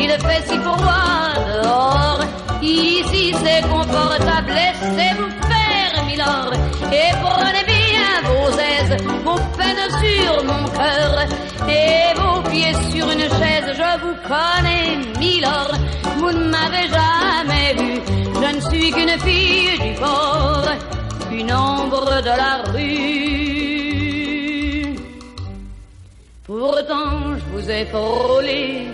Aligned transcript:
Il 0.00 0.10
fait 0.10 0.42
si 0.48 0.56
froid 0.58 0.76
dehors. 0.76 0.97
Et 11.68 12.14
vos 12.18 12.40
pieds 12.48 12.74
sur 12.90 13.10
une 13.10 13.28
chaise, 13.38 13.70
je 13.74 13.90
vous 14.02 14.16
connais, 14.26 14.86
Milord. 15.18 15.74
Vous 16.18 16.32
ne 16.32 16.44
m'avez 16.50 16.86
jamais 16.88 17.74
vu, 17.74 17.92
je 18.34 18.48
ne 18.56 18.60
suis 18.68 18.90
qu'une 18.90 19.16
fille 19.20 19.78
du 19.78 19.92
port, 20.00 20.68
une 21.30 21.52
ombre 21.52 22.22
de 22.22 22.34
la 22.42 22.54
rue. 22.72 23.28
Pourtant, 26.44 27.36
je 27.36 27.44
vous 27.52 27.70
ai 27.70 27.84
frôlé 27.86 28.88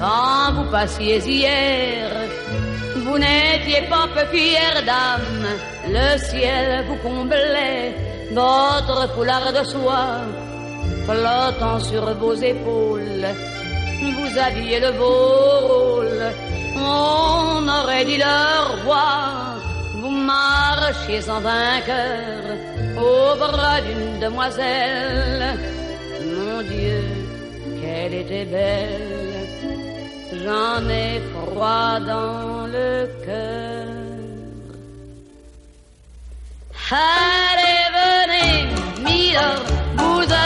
quand 0.00 0.52
vous 0.54 0.68
passiez 0.70 1.18
hier. 1.18 2.10
Vous 3.04 3.18
n'étiez 3.18 3.82
pas 3.88 4.08
peu 4.14 4.26
fière 4.36 4.82
dame, 4.84 5.46
le 5.88 6.18
ciel 6.18 6.84
vous 6.88 6.96
comblait, 6.96 7.94
votre 8.32 9.08
foulard 9.14 9.52
de 9.52 9.62
soie 9.64 10.22
flottant 11.06 11.80
sur 11.80 12.04
vos 12.14 12.34
épaules. 12.34 13.28
Vous 14.16 14.38
aviez 14.38 14.80
le 14.80 14.92
beau 14.92 15.66
rôle, 15.70 16.22
on 16.76 17.66
aurait 17.78 18.04
dit 18.04 18.18
le 18.18 18.84
roi. 18.84 19.08
Vous 20.00 20.10
marchiez 20.10 21.22
en 21.30 21.40
vainqueur 21.40 22.42
au 22.98 23.36
bras 23.38 23.80
d'une 23.80 24.20
demoiselle. 24.20 25.44
Mon 26.34 26.60
Dieu, 26.62 27.02
qu'elle 27.80 28.14
était 28.14 28.44
belle. 28.44 29.36
J'en 30.44 30.88
ai 30.88 31.20
froid 31.32 31.98
dans 32.00 32.66
le 32.66 33.08
cœur. 33.24 33.86
Allez, 36.90 37.82
venez, 37.98 38.54
Milord, 39.04 39.64
vous 39.96 40.26
ma 40.28 40.45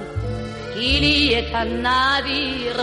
qu'il 0.73 1.03
y 1.03 1.33
ait 1.33 1.53
un 1.53 1.65
navire 1.65 2.81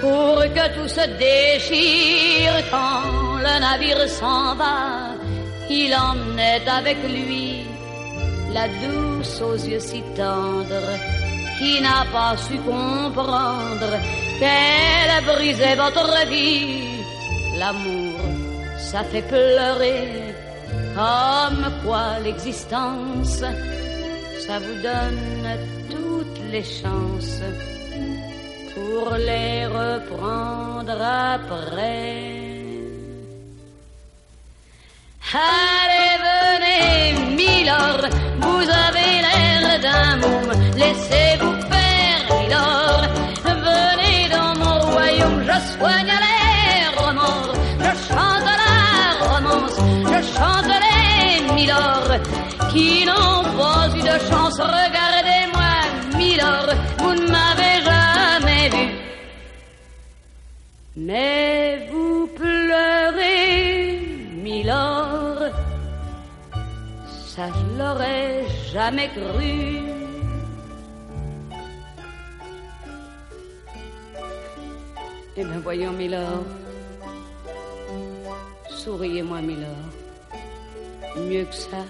pour 0.00 0.42
que 0.56 0.66
tout 0.74 0.88
se 0.88 1.06
déchire 1.18 2.56
quand 2.70 3.38
le 3.46 3.60
navire 3.60 4.08
s'en 4.08 4.54
va. 4.54 5.14
Il 5.70 5.94
emmenait 5.94 6.68
avec 6.68 6.98
lui 7.08 7.62
la 8.52 8.66
douce 8.82 9.40
aux 9.42 9.56
yeux 9.56 9.80
si 9.80 10.02
tendres 10.16 10.94
qui 11.58 11.80
n'a 11.80 12.04
pas 12.12 12.36
su 12.36 12.56
comprendre 12.58 13.92
qu'elle 14.38 15.24
brisait 15.24 15.74
votre 15.74 16.26
vie. 16.28 17.02
L'amour, 17.58 18.20
ça 18.78 19.02
fait 19.04 19.22
pleurer 19.22 20.34
comme 20.94 21.64
quoi 21.84 22.18
l'existence 22.24 23.42
ça 24.48 24.58
vous 24.60 24.82
donne 24.82 25.58
toutes 25.90 26.17
les 26.50 26.64
chances 26.64 27.42
pour 28.74 29.14
les 29.16 29.66
reprendre 29.66 31.00
après. 31.36 32.38
Allez, 35.34 36.14
venez, 36.26 37.36
Milord, 37.36 38.04
vous 38.44 38.64
avez 38.86 39.12
l'air 39.26 39.62
d'un 39.84 40.16
môme, 40.22 40.52
laissez-vous 40.76 41.56
faire, 41.72 42.20
Milord. 42.40 43.04
Venez 43.44 44.28
dans 44.36 44.54
mon 44.62 44.78
royaume, 44.94 45.40
je 45.42 45.58
soigne 45.76 46.14
les 46.26 46.78
remords, 47.02 47.54
je 47.78 47.92
chante 48.08 48.50
la 48.62 48.78
romance, 49.28 49.78
je 50.12 50.18
chante 50.34 50.72
les 50.86 51.52
Milord 51.54 52.12
qui 52.72 53.04
n'ont 53.04 53.42
pas 53.58 53.88
eu 53.96 54.00
de 54.00 54.18
chance. 54.30 54.58
Regardez-moi, 54.58 55.07
Vous 56.98 57.14
ne 57.14 57.26
m'avez 57.30 57.82
jamais 57.90 58.68
vu. 58.68 58.94
Mais 60.96 61.88
vous 61.90 62.26
pleurez, 62.36 64.00
Milord, 64.42 65.38
ça 67.06 67.46
je 67.54 67.78
l'aurais 67.78 68.44
jamais 68.72 69.08
cru. 69.08 69.80
Eh 75.36 75.44
bien 75.44 75.60
voyons, 75.60 75.92
Milord, 75.92 76.44
souriez-moi, 78.68 79.40
Milord, 79.40 79.92
mieux 81.16 81.44
que 81.44 81.54
ça 81.54 81.84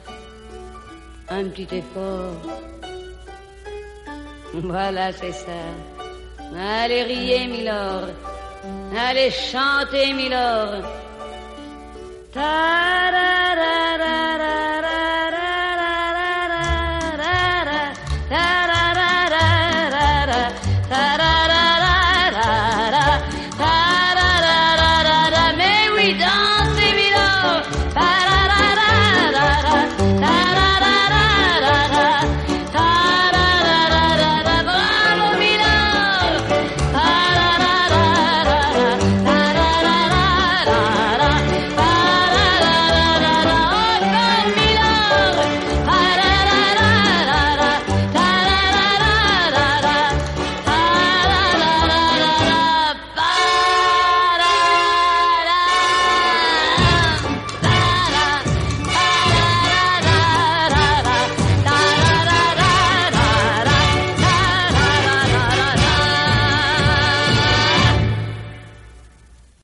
un 1.31 1.45
petit 1.45 1.69
effort. 1.75 2.35
Voilà, 4.55 5.13
c'est 5.13 5.33
ça. 5.33 5.63
Allez 6.57 7.03
riez, 7.03 7.47
Milord. 7.47 8.09
Allez 8.97 9.31
chanter, 9.31 10.13
Milord. 10.15 10.83
Ta 12.33 13.08